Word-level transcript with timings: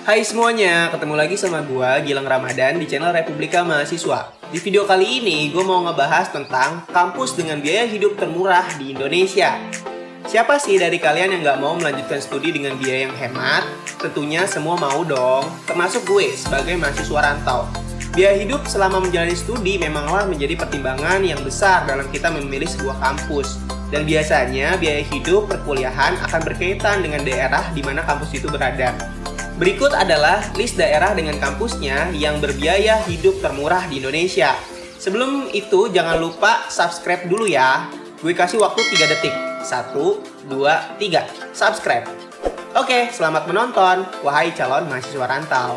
Hai 0.00 0.24
semuanya, 0.24 0.88
ketemu 0.88 1.12
lagi 1.12 1.36
sama 1.36 1.60
gua 1.60 2.00
Gilang 2.00 2.24
Ramadan 2.24 2.80
di 2.80 2.88
channel 2.88 3.12
Republika 3.12 3.60
Mahasiswa. 3.60 4.32
Di 4.48 4.56
video 4.56 4.88
kali 4.88 5.20
ini 5.20 5.52
gue 5.52 5.60
mau 5.60 5.84
ngebahas 5.84 6.32
tentang 6.32 6.88
kampus 6.88 7.36
dengan 7.36 7.60
biaya 7.60 7.84
hidup 7.84 8.16
termurah 8.16 8.64
di 8.80 8.96
Indonesia. 8.96 9.60
Siapa 10.24 10.56
sih 10.56 10.80
dari 10.80 10.96
kalian 10.96 11.36
yang 11.36 11.42
nggak 11.44 11.60
mau 11.60 11.76
melanjutkan 11.76 12.16
studi 12.16 12.48
dengan 12.48 12.80
biaya 12.80 13.12
yang 13.12 13.14
hemat? 13.20 13.68
Tentunya 14.00 14.48
semua 14.48 14.80
mau 14.80 15.04
dong, 15.04 15.44
termasuk 15.68 16.08
gue 16.08 16.32
sebagai 16.32 16.80
mahasiswa 16.80 17.20
rantau. 17.20 17.68
Biaya 18.16 18.40
hidup 18.40 18.64
selama 18.64 19.04
menjalani 19.04 19.36
studi 19.36 19.76
memanglah 19.76 20.24
menjadi 20.24 20.64
pertimbangan 20.64 21.20
yang 21.20 21.44
besar 21.44 21.84
dalam 21.84 22.08
kita 22.08 22.32
memilih 22.32 22.72
sebuah 22.72 22.96
kampus. 23.04 23.60
Dan 23.92 24.08
biasanya 24.08 24.80
biaya 24.80 25.04
hidup 25.12 25.52
perkuliahan 25.52 26.16
akan 26.24 26.40
berkaitan 26.40 27.04
dengan 27.04 27.20
daerah 27.20 27.68
di 27.76 27.84
mana 27.84 28.00
kampus 28.00 28.32
itu 28.32 28.48
berada. 28.48 28.96
Berikut 29.60 29.92
adalah 29.92 30.40
list 30.56 30.80
daerah 30.80 31.12
dengan 31.12 31.36
kampusnya 31.36 32.16
yang 32.16 32.40
berbiaya 32.40 32.96
hidup 33.04 33.44
termurah 33.44 33.84
di 33.92 34.00
Indonesia. 34.00 34.56
Sebelum 34.96 35.52
itu 35.52 35.92
jangan 35.92 36.16
lupa 36.16 36.64
subscribe 36.72 37.28
dulu 37.28 37.44
ya. 37.44 37.84
Gue 38.24 38.32
kasih 38.32 38.56
waktu 38.56 38.80
3 38.80 39.12
detik. 39.12 39.34
1, 39.60 39.92
2, 40.48 40.96
3. 40.96 41.24
Subscribe. 41.52 42.08
Oke, 42.72 43.12
selamat 43.12 43.52
menonton. 43.52 44.08
Wahai 44.24 44.48
calon 44.56 44.88
mahasiswa 44.88 45.28
rantau. 45.28 45.76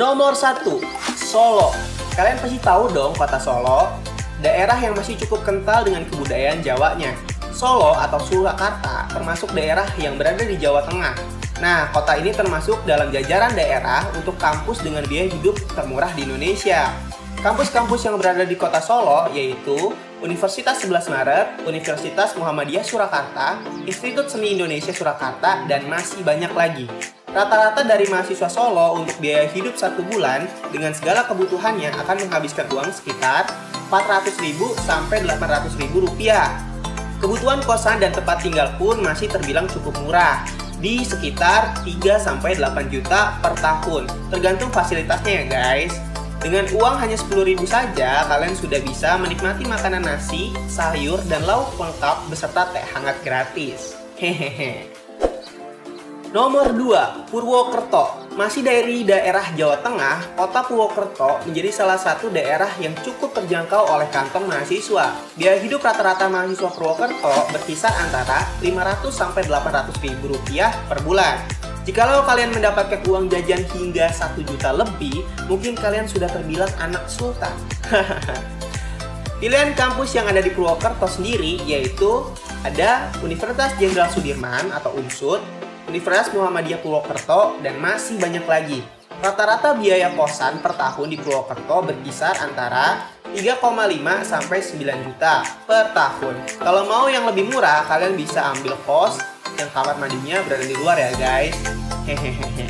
Nomor 0.00 0.36
1, 0.36 0.68
Solo. 1.16 1.72
Kalian 2.12 2.44
pasti 2.44 2.60
tahu 2.60 2.92
dong 2.92 3.16
kota 3.16 3.40
Solo. 3.40 3.88
Daerah 4.44 4.76
yang 4.76 4.92
masih 4.92 5.16
cukup 5.16 5.48
kental 5.48 5.88
dengan 5.88 6.04
kebudayaan 6.12 6.60
Jawanya. 6.60 7.16
Solo 7.56 7.96
atau 7.96 8.20
Surakarta 8.20 9.08
termasuk 9.16 9.48
daerah 9.56 9.88
yang 9.96 10.20
berada 10.20 10.44
di 10.44 10.60
Jawa 10.60 10.84
Tengah 10.84 11.43
Nah, 11.62 11.86
kota 11.94 12.18
ini 12.18 12.34
termasuk 12.34 12.82
dalam 12.82 13.14
jajaran 13.14 13.54
daerah 13.54 14.10
untuk 14.18 14.34
kampus 14.42 14.82
dengan 14.82 15.06
biaya 15.06 15.30
hidup 15.30 15.54
termurah 15.78 16.10
di 16.18 16.26
Indonesia. 16.26 16.90
Kampus-kampus 17.38 18.08
yang 18.08 18.16
berada 18.18 18.42
di 18.42 18.56
kota 18.58 18.80
Solo 18.80 19.30
yaitu 19.30 19.92
Universitas 20.24 20.80
11 20.80 21.12
Maret, 21.12 21.46
Universitas 21.68 22.32
Muhammadiyah 22.34 22.80
Surakarta, 22.80 23.60
Institut 23.84 24.32
Seni 24.32 24.56
Indonesia 24.56 24.90
Surakarta, 24.90 25.68
dan 25.68 25.84
masih 25.84 26.24
banyak 26.24 26.48
lagi. 26.56 26.88
Rata-rata 27.28 27.84
dari 27.84 28.08
mahasiswa 28.08 28.48
Solo 28.48 28.96
untuk 28.98 29.20
biaya 29.20 29.44
hidup 29.52 29.76
satu 29.76 30.00
bulan 30.08 30.48
dengan 30.72 30.96
segala 30.96 31.28
kebutuhannya 31.28 31.92
akan 32.02 32.16
menghabiskan 32.26 32.66
uang 32.72 32.90
sekitar 32.90 33.46
400.000 33.92 34.54
sampai 34.82 35.22
800.000 35.28 35.92
rupiah. 35.92 36.48
Kebutuhan 37.20 37.60
kosan 37.62 38.00
dan 38.00 38.10
tempat 38.10 38.40
tinggal 38.40 38.72
pun 38.80 39.02
masih 39.04 39.28
terbilang 39.28 39.68
cukup 39.68 39.92
murah, 40.00 40.46
di 40.84 41.00
sekitar 41.00 41.80
3 41.80 42.20
sampai 42.20 42.60
8 42.60 42.92
juta 42.92 43.40
per 43.40 43.56
tahun. 43.56 44.04
Tergantung 44.28 44.68
fasilitasnya 44.68 45.32
ya 45.32 45.44
guys. 45.48 45.96
Dengan 46.44 46.68
uang 46.76 47.00
hanya 47.00 47.16
10.000 47.16 47.64
saja, 47.64 48.28
kalian 48.28 48.52
sudah 48.52 48.76
bisa 48.84 49.16
menikmati 49.16 49.64
makanan 49.64 50.04
nasi, 50.04 50.52
sayur, 50.68 51.16
dan 51.24 51.40
lauk 51.48 51.72
lengkap 51.80 52.28
beserta 52.28 52.68
teh 52.68 52.84
hangat 52.92 53.16
gratis. 53.24 53.96
Hehehe. 54.20 55.03
Nomor 56.34 56.74
2, 56.74 57.30
Purwokerto. 57.30 58.26
Masih 58.34 58.66
dari 58.66 59.06
daerah 59.06 59.54
Jawa 59.54 59.78
Tengah, 59.78 60.34
kota 60.34 60.66
Purwokerto 60.66 61.38
menjadi 61.46 61.70
salah 61.70 61.94
satu 61.94 62.26
daerah 62.26 62.66
yang 62.82 62.90
cukup 63.06 63.30
terjangkau 63.38 63.86
oleh 63.86 64.10
kantong 64.10 64.42
mahasiswa. 64.50 65.14
Biaya 65.38 65.62
hidup 65.62 65.86
rata-rata 65.86 66.26
mahasiswa 66.26 66.74
Purwokerto 66.74 67.54
berkisar 67.54 67.94
antara 68.02 68.50
500 68.58 69.14
sampai 69.14 69.46
800 69.46 69.94
ribu 70.02 70.34
rupiah 70.34 70.74
per 70.90 71.06
bulan. 71.06 71.38
Jikalau 71.86 72.26
kalian 72.26 72.50
mendapatkan 72.50 72.98
uang 73.06 73.30
jajan 73.30 73.62
hingga 73.70 74.10
1 74.10 74.34
juta 74.42 74.74
lebih, 74.74 75.22
mungkin 75.46 75.78
kalian 75.78 76.10
sudah 76.10 76.26
terbilang 76.26 76.74
anak 76.82 77.06
sultan. 77.06 77.54
Pilihan 79.38 79.70
kampus 79.78 80.18
yang 80.18 80.26
ada 80.26 80.42
di 80.42 80.50
Purwokerto 80.50 81.06
sendiri 81.06 81.62
yaitu 81.62 82.26
ada 82.66 83.06
Universitas 83.22 83.70
Jenderal 83.78 84.10
Sudirman 84.10 84.74
atau 84.74 84.98
UNSUD, 84.98 85.63
Universitas 85.88 86.32
Muhammadiyah 86.32 86.80
Purwokerto, 86.80 87.60
dan 87.60 87.76
masih 87.80 88.16
banyak 88.16 88.44
lagi. 88.48 88.80
Rata-rata 89.24 89.72
biaya 89.78 90.12
kosan 90.12 90.60
per 90.60 90.76
tahun 90.76 91.08
di 91.08 91.16
Purwokerto 91.16 91.80
berkisar 91.86 92.36
antara 92.44 93.08
3,5 93.32 94.22
sampai 94.22 94.58
9 94.60 95.06
juta 95.06 95.42
per 95.64 95.96
tahun. 95.96 96.34
Kalau 96.60 96.84
mau 96.84 97.08
yang 97.08 97.24
lebih 97.26 97.48
murah, 97.48 97.82
kalian 97.88 98.14
bisa 98.14 98.52
ambil 98.52 98.76
kos 98.84 99.18
yang 99.56 99.70
kamar 99.72 99.96
mandinya 99.96 100.44
berada 100.44 100.66
di 100.66 100.76
luar 100.76 100.96
ya 101.00 101.10
guys. 101.16 101.56
Hehehe. 102.04 102.68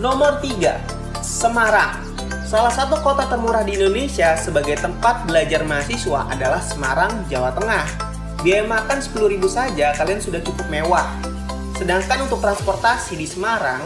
Nomor 0.00 0.40
3, 0.40 0.78
Semarang. 1.20 2.00
Salah 2.48 2.72
satu 2.72 2.96
kota 3.04 3.28
termurah 3.28 3.60
di 3.60 3.76
Indonesia 3.76 4.32
sebagai 4.40 4.80
tempat 4.80 5.28
belajar 5.28 5.68
mahasiswa 5.68 6.32
adalah 6.32 6.64
Semarang, 6.64 7.28
Jawa 7.28 7.52
Tengah. 7.52 8.07
Biaya 8.38 8.62
makan 8.62 9.02
10.000 9.02 9.42
saja 9.50 9.90
kalian 9.98 10.22
sudah 10.22 10.38
cukup 10.38 10.70
mewah. 10.70 11.10
Sedangkan 11.74 12.22
untuk 12.26 12.38
transportasi 12.38 13.18
di 13.18 13.26
Semarang, 13.26 13.82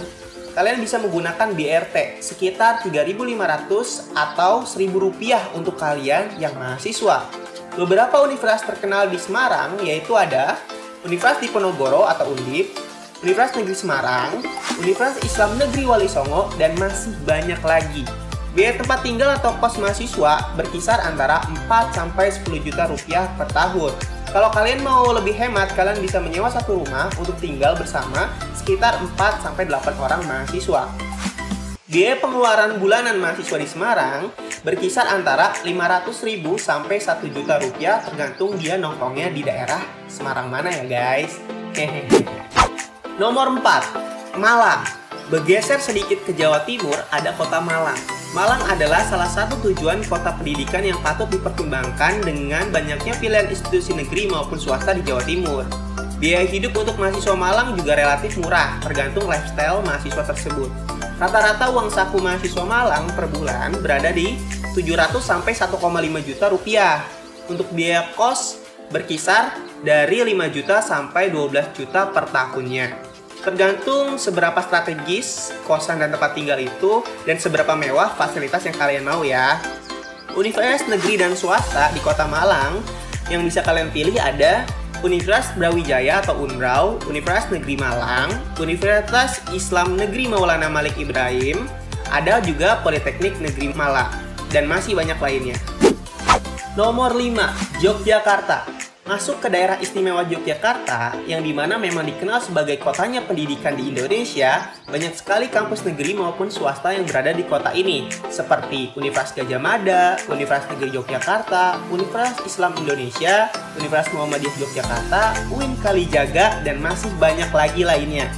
kalian 0.52 0.76
bisa 0.80 1.00
menggunakan 1.00 1.56
BRT 1.56 2.20
sekitar 2.20 2.84
3.500 2.84 4.12
atau 4.12 4.64
1.000 4.68 4.92
rupiah 4.92 5.40
untuk 5.56 5.80
kalian 5.80 6.36
yang 6.36 6.52
mahasiswa. 6.56 7.24
Beberapa 7.72 8.20
universitas 8.20 8.68
terkenal 8.68 9.08
di 9.08 9.16
Semarang 9.16 9.80
yaitu 9.80 10.12
ada 10.12 10.60
Universitas 11.08 11.40
Diponegoro 11.40 12.04
atau 12.04 12.28
Undip, 12.36 12.76
Universitas 13.24 13.56
Negeri 13.56 13.76
Semarang, 13.80 14.30
Universitas 14.84 15.24
Islam 15.24 15.56
Negeri 15.56 15.88
Wali 15.88 16.08
Songo, 16.12 16.52
dan 16.60 16.76
masih 16.76 17.16
banyak 17.24 17.60
lagi. 17.64 18.04
Biaya 18.52 18.76
tempat 18.76 19.00
tinggal 19.00 19.32
atau 19.32 19.56
kos 19.56 19.80
mahasiswa 19.80 20.52
berkisar 20.60 21.00
antara 21.08 21.40
4 21.64 21.96
sampai 21.96 22.28
10 22.28 22.60
juta 22.60 22.84
rupiah 22.84 23.24
per 23.40 23.48
tahun. 23.48 23.96
Kalau 24.32 24.48
kalian 24.48 24.80
mau 24.80 25.12
lebih 25.12 25.36
hemat, 25.36 25.76
kalian 25.76 26.00
bisa 26.00 26.16
menyewa 26.16 26.48
satu 26.48 26.80
rumah 26.80 27.12
untuk 27.20 27.36
tinggal 27.36 27.76
bersama 27.76 28.32
sekitar 28.56 28.96
4 28.96 29.44
sampai 29.44 29.68
8 29.68 29.92
orang 30.00 30.24
mahasiswa. 30.24 30.88
Biaya 31.84 32.16
pengeluaran 32.16 32.80
bulanan 32.80 33.20
mahasiswa 33.20 33.60
di 33.60 33.68
Semarang 33.68 34.32
berkisar 34.64 35.04
antara 35.12 35.52
500.000 35.60 36.48
sampai 36.56 36.96
1 36.96 37.28
juta 37.28 37.60
rupiah 37.60 38.00
tergantung 38.00 38.56
dia 38.56 38.80
nongkrongnya 38.80 39.28
di 39.36 39.44
daerah 39.44 39.84
Semarang 40.08 40.48
mana 40.48 40.72
ya 40.80 40.88
guys. 40.88 41.36
Nomor 43.20 43.52
4, 43.60 44.40
Malang. 44.40 45.01
Bergeser 45.32 45.80
sedikit 45.80 46.20
ke 46.28 46.36
Jawa 46.36 46.60
Timur 46.68 46.92
ada 47.08 47.32
kota 47.40 47.56
Malang. 47.56 47.96
Malang 48.36 48.60
adalah 48.68 49.00
salah 49.00 49.32
satu 49.32 49.56
tujuan 49.64 50.04
kota 50.04 50.36
pendidikan 50.36 50.84
yang 50.84 51.00
patut 51.00 51.24
dipertimbangkan 51.32 52.20
dengan 52.20 52.68
banyaknya 52.68 53.16
pilihan 53.16 53.48
institusi 53.48 53.96
negeri 53.96 54.28
maupun 54.28 54.60
swasta 54.60 54.92
di 54.92 55.00
Jawa 55.00 55.24
Timur. 55.24 55.64
Biaya 56.20 56.44
hidup 56.44 56.76
untuk 56.76 57.00
mahasiswa 57.00 57.32
Malang 57.32 57.72
juga 57.80 57.96
relatif 57.96 58.36
murah, 58.44 58.76
tergantung 58.84 59.24
lifestyle 59.24 59.80
mahasiswa 59.80 60.20
tersebut. 60.20 60.68
Rata-rata 61.16 61.72
uang 61.72 61.88
saku 61.88 62.20
mahasiswa 62.20 62.64
Malang 62.68 63.08
per 63.16 63.24
bulan 63.32 63.72
berada 63.80 64.12
di 64.12 64.36
700 64.76 65.16
sampai 65.16 65.56
1,5 65.56 66.28
juta 66.28 66.52
rupiah. 66.52 67.08
Untuk 67.48 67.72
biaya 67.72 68.04
kos 68.20 68.60
berkisar 68.92 69.56
dari 69.80 70.28
5 70.28 70.52
juta 70.52 70.84
sampai 70.84 71.32
12 71.32 71.72
juta 71.72 72.12
per 72.12 72.28
tahunnya. 72.28 73.11
Tergantung 73.42 74.22
seberapa 74.22 74.62
strategis 74.62 75.50
kosan 75.66 75.98
dan 75.98 76.14
tempat 76.14 76.38
tinggal 76.38 76.62
itu 76.62 77.02
dan 77.26 77.42
seberapa 77.42 77.74
mewah 77.74 78.14
fasilitas 78.14 78.62
yang 78.62 78.76
kalian 78.78 79.02
mau 79.02 79.26
ya. 79.26 79.58
Universitas 80.38 80.86
negeri 80.86 81.18
dan 81.18 81.34
swasta 81.34 81.90
di 81.90 81.98
Kota 81.98 82.24
Malang 82.30 82.78
yang 83.26 83.42
bisa 83.42 83.60
kalian 83.66 83.90
pilih 83.90 84.14
ada 84.22 84.62
Universitas 85.02 85.50
Brawijaya 85.58 86.22
atau 86.22 86.38
UNBRAW, 86.38 87.10
Universitas 87.10 87.50
Negeri 87.50 87.74
Malang, 87.74 88.30
Universitas 88.62 89.42
Islam 89.50 89.98
Negeri 89.98 90.30
Maulana 90.30 90.70
Malik 90.70 90.94
Ibrahim, 90.94 91.66
ada 92.14 92.38
juga 92.38 92.78
Politeknik 92.86 93.42
Negeri 93.42 93.74
Malang, 93.74 94.14
dan 94.54 94.70
masih 94.70 94.94
banyak 94.94 95.18
lainnya. 95.18 95.58
Nomor 96.78 97.18
5, 97.18 97.82
Yogyakarta. 97.82 98.71
Masuk 99.02 99.42
ke 99.42 99.50
daerah 99.50 99.82
istimewa 99.82 100.22
Yogyakarta, 100.22 101.26
yang 101.26 101.42
di 101.42 101.50
mana 101.50 101.74
memang 101.74 102.06
dikenal 102.06 102.38
sebagai 102.38 102.78
kotanya 102.78 103.18
pendidikan 103.26 103.74
di 103.74 103.90
Indonesia, 103.90 104.70
banyak 104.86 105.18
sekali 105.18 105.50
kampus 105.50 105.82
negeri 105.82 106.14
maupun 106.14 106.46
swasta 106.46 106.94
yang 106.94 107.02
berada 107.10 107.34
di 107.34 107.42
kota 107.42 107.74
ini, 107.74 108.06
seperti 108.30 108.94
Universitas 108.94 109.34
Gajah 109.34 109.58
Mada, 109.58 110.22
Universitas 110.30 110.70
Negeri 110.70 110.90
Yogyakarta, 110.94 111.82
Universitas 111.90 112.46
Islam 112.46 112.78
Indonesia, 112.78 113.50
Universitas 113.74 114.14
Muhammadiyah 114.14 114.56
Yogyakarta, 114.70 115.22
UIN 115.50 115.74
Kalijaga, 115.82 116.62
dan 116.62 116.78
masih 116.78 117.10
banyak 117.18 117.50
lagi 117.50 117.82
lainnya. 117.82 118.30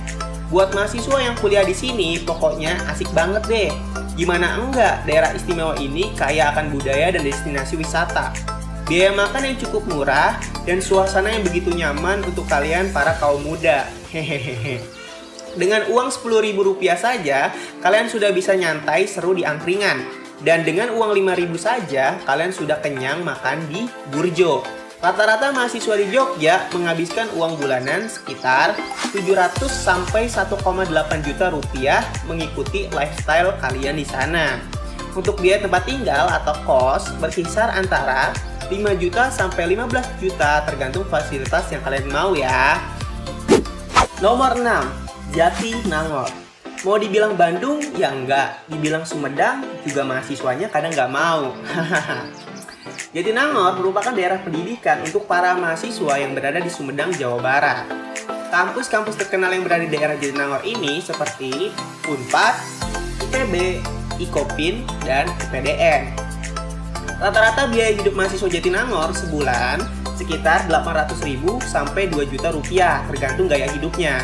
Buat 0.49 0.73
mahasiswa 0.73 1.21
yang 1.21 1.37
kuliah 1.45 1.69
di 1.69 1.77
sini, 1.77 2.25
pokoknya 2.25 2.81
asik 2.89 3.13
banget 3.13 3.45
deh. 3.53 3.71
Gimana 4.17 4.57
enggak, 4.65 5.05
daerah 5.05 5.29
istimewa 5.37 5.77
ini 5.77 6.09
kaya 6.17 6.57
akan 6.57 6.73
budaya 6.73 7.13
dan 7.13 7.21
destinasi 7.21 7.77
wisata. 7.77 8.33
Biaya 8.85 9.17
makan 9.17 9.49
yang 9.49 9.57
cukup 9.65 9.89
murah 9.89 10.37
dan 10.65 10.81
suasana 10.81 11.33
yang 11.33 11.45
begitu 11.45 11.73
nyaman 11.73 12.25
untuk 12.25 12.49
kalian 12.49 12.93
para 12.93 13.17
kaum 13.21 13.41
muda. 13.45 13.89
Hehehe. 14.13 14.81
Dengan 15.55 15.87
uang 15.87 16.11
Rp10.000 16.11 16.99
saja, 16.99 17.55
kalian 17.79 18.11
sudah 18.11 18.35
bisa 18.35 18.59
nyantai 18.59 19.07
seru 19.07 19.39
di 19.39 19.47
angkringan. 19.47 20.03
Dan 20.43 20.67
dengan 20.67 20.91
uang 20.91 21.15
Rp5.000 21.15 21.53
saja, 21.57 22.05
kalian 22.27 22.51
sudah 22.51 22.83
kenyang 22.83 23.23
makan 23.23 23.63
di 23.71 23.87
Burjo. 24.11 24.67
Rata-rata 25.05 25.53
mahasiswa 25.53 26.01
di 26.01 26.09
Jogja 26.09 26.65
menghabiskan 26.73 27.29
uang 27.37 27.61
bulanan 27.61 28.09
sekitar 28.09 28.73
700 29.13 29.69
sampai 29.69 30.33
1,8 30.33 30.89
juta 31.21 31.53
rupiah 31.53 32.01
mengikuti 32.25 32.89
lifestyle 32.89 33.53
kalian 33.61 34.01
di 34.01 34.07
sana. 34.09 34.59
Untuk 35.13 35.45
biaya 35.45 35.61
tempat 35.61 35.85
tinggal 35.85 36.27
atau 36.33 36.57
kos 36.65 37.13
berkisar 37.21 37.71
antara 37.77 38.33
5 38.73 38.97
juta 38.97 39.29
sampai 39.29 39.77
15 39.77 40.25
juta 40.25 40.65
tergantung 40.65 41.05
fasilitas 41.05 41.69
yang 41.69 41.83
kalian 41.85 42.09
mau 42.09 42.33
ya. 42.33 42.81
Nomor 44.25 44.57
6, 44.57 45.37
Jati 45.37 45.85
Nangor. 45.85 46.31
Mau 46.85 46.97
dibilang 47.01 47.37
Bandung, 47.37 47.81
ya 47.97 48.13
enggak. 48.13 48.65
Dibilang 48.69 49.05
Sumedang, 49.05 49.65
juga 49.85 50.05
mahasiswanya 50.05 50.73
kadang 50.73 50.93
nggak 50.93 51.13
mau. 51.13 51.53
Jati 53.15 53.31
Nangor 53.37 53.77
merupakan 53.77 54.13
daerah 54.17 54.41
pendidikan 54.41 55.05
untuk 55.05 55.29
para 55.29 55.53
mahasiswa 55.57 56.17
yang 56.17 56.33
berada 56.33 56.61
di 56.61 56.73
Sumedang, 56.73 57.13
Jawa 57.13 57.41
Barat. 57.41 57.85
Kampus-kampus 58.49 59.19
terkenal 59.19 59.51
yang 59.51 59.67
berada 59.67 59.83
di 59.83 59.91
daerah 59.91 60.15
Jatinangor 60.15 60.63
ini 60.63 61.03
seperti 61.03 61.75
Unpad, 62.07 62.55
IPB, 63.29 63.83
Ikopin, 64.23 64.87
dan 65.03 65.27
IPDN. 65.51 66.24
Rata-rata 67.23 67.71
biaya 67.71 67.95
hidup 67.95 68.19
mahasiswa 68.19 68.51
Jatinangor 68.51 69.15
sebulan 69.15 69.79
sekitar 70.19 70.67
800.000 70.67 71.43
sampai 71.63 72.11
2 72.11 72.27
juta 72.27 72.51
rupiah 72.51 73.07
tergantung 73.07 73.47
gaya 73.47 73.71
hidupnya. 73.71 74.19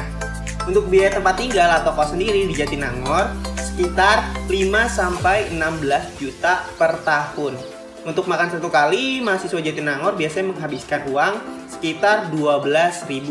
Untuk 0.66 0.90
biaya 0.90 1.14
tempat 1.14 1.38
tinggal 1.38 1.70
atau 1.70 1.94
kos 1.94 2.12
sendiri 2.12 2.50
di 2.50 2.54
Jatinangor 2.54 3.31
sekitar 3.56 4.26
5 4.50 4.50
sampai 4.90 5.54
16 5.54 6.20
juta 6.20 6.66
per 6.76 6.98
tahun. 7.06 7.54
Untuk 8.00 8.26
makan 8.26 8.58
satu 8.58 8.66
kali, 8.72 9.22
mahasiswa 9.22 9.60
Jatinangor 9.60 10.19
biasanya 10.19 10.50
menghabiskan 10.50 11.06
uang 11.08 11.34
sekitar 11.70 12.32
Rp12.000 12.34 13.28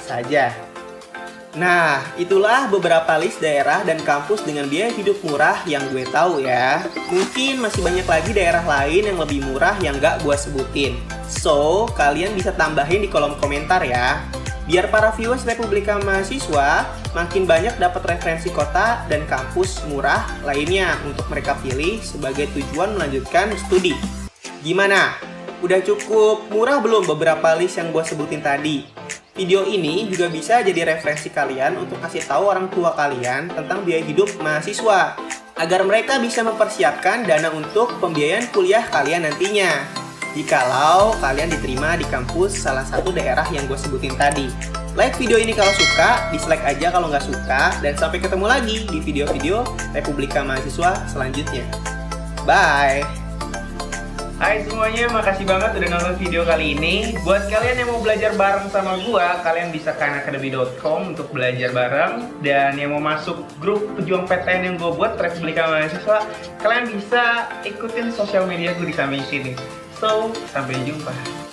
saja. 0.00 0.65
Nah, 1.56 2.04
itulah 2.20 2.68
beberapa 2.68 3.16
list 3.16 3.40
daerah 3.40 3.80
dan 3.80 3.96
kampus 4.04 4.44
dengan 4.44 4.68
biaya 4.68 4.92
hidup 4.92 5.16
murah 5.24 5.56
yang 5.64 5.80
gue 5.88 6.04
tahu 6.04 6.44
ya. 6.44 6.84
Mungkin 7.08 7.64
masih 7.64 7.80
banyak 7.80 8.04
lagi 8.04 8.30
daerah 8.36 8.60
lain 8.60 9.08
yang 9.08 9.16
lebih 9.16 9.40
murah 9.40 9.72
yang 9.80 9.96
gak 9.96 10.20
gue 10.20 10.36
sebutin. 10.36 11.00
So, 11.24 11.88
kalian 11.96 12.36
bisa 12.36 12.52
tambahin 12.52 13.00
di 13.00 13.08
kolom 13.08 13.40
komentar 13.40 13.80
ya. 13.88 14.20
Biar 14.68 14.92
para 14.92 15.16
viewers 15.16 15.48
Republika 15.48 15.96
Mahasiswa 15.96 16.84
makin 17.16 17.48
banyak 17.48 17.80
dapat 17.80 18.04
referensi 18.04 18.52
kota 18.52 19.08
dan 19.08 19.24
kampus 19.24 19.80
murah 19.88 20.28
lainnya 20.44 21.00
untuk 21.08 21.24
mereka 21.32 21.56
pilih 21.64 22.04
sebagai 22.04 22.52
tujuan 22.52 23.00
melanjutkan 23.00 23.48
studi. 23.64 23.96
Gimana? 24.60 25.16
Udah 25.64 25.80
cukup 25.80 26.52
murah 26.52 26.84
belum 26.84 27.08
beberapa 27.08 27.56
list 27.56 27.80
yang 27.80 27.96
gue 27.96 28.04
sebutin 28.04 28.44
tadi? 28.44 28.95
Video 29.36 29.68
ini 29.68 30.08
juga 30.08 30.32
bisa 30.32 30.64
jadi 30.64 30.96
referensi 30.96 31.28
kalian 31.28 31.76
untuk 31.76 32.00
kasih 32.00 32.24
tahu 32.24 32.48
orang 32.48 32.72
tua 32.72 32.96
kalian 32.96 33.52
tentang 33.52 33.84
biaya 33.84 34.00
hidup 34.00 34.32
mahasiswa 34.40 35.12
agar 35.60 35.84
mereka 35.84 36.16
bisa 36.16 36.40
mempersiapkan 36.40 37.28
dana 37.28 37.52
untuk 37.52 38.00
pembiayaan 38.00 38.48
kuliah 38.48 38.88
kalian 38.88 39.28
nantinya 39.28 39.84
jikalau 40.32 41.16
kalian 41.20 41.52
diterima 41.52 42.00
di 42.00 42.08
kampus 42.08 42.64
salah 42.64 42.84
satu 42.84 43.12
daerah 43.12 43.44
yang 43.52 43.68
gue 43.68 43.76
sebutin 43.76 44.16
tadi. 44.16 44.48
Like 44.96 45.20
video 45.20 45.36
ini 45.36 45.52
kalau 45.52 45.72
suka, 45.76 46.32
dislike 46.32 46.64
aja 46.64 46.88
kalau 46.88 47.12
nggak 47.12 47.24
suka, 47.24 47.76
dan 47.84 47.92
sampai 48.00 48.16
ketemu 48.16 48.48
lagi 48.48 48.88
di 48.88 48.98
video-video 49.04 49.60
Republika 49.92 50.40
Mahasiswa 50.40 51.04
selanjutnya. 51.12 51.68
Bye! 52.48 53.25
Hai 54.36 54.60
semuanya, 54.68 55.08
makasih 55.08 55.48
banget 55.48 55.80
udah 55.80 55.88
nonton 55.96 56.20
video 56.20 56.44
kali 56.44 56.76
ini. 56.76 57.16
Buat 57.24 57.48
kalian 57.48 57.80
yang 57.80 57.88
mau 57.88 58.04
belajar 58.04 58.36
bareng 58.36 58.68
sama 58.68 59.00
gua, 59.08 59.40
kalian 59.40 59.72
bisa 59.72 59.96
ke 59.96 60.02
anakademi.com 60.04 61.16
untuk 61.16 61.32
belajar 61.32 61.72
bareng. 61.72 62.36
Dan 62.44 62.76
yang 62.76 62.92
mau 62.92 63.00
masuk 63.00 63.40
grup 63.64 63.96
pejuang 63.96 64.28
PTN 64.28 64.60
yang 64.68 64.76
gue 64.76 64.92
buat, 64.92 65.16
Republika 65.16 65.64
Mahasiswa, 65.72 66.28
kalian 66.60 66.84
bisa 66.92 67.48
ikutin 67.64 68.12
sosial 68.12 68.44
media 68.44 68.76
gue 68.76 68.84
di 68.84 68.92
samping 68.92 69.24
sini. 69.24 69.56
So, 69.96 70.28
sampai 70.52 70.84
jumpa. 70.84 71.45